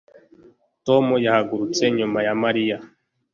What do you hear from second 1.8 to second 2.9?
nyuma ya Mariya